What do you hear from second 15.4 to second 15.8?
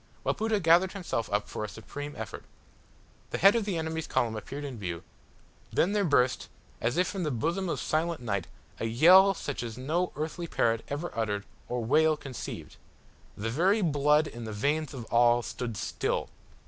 stood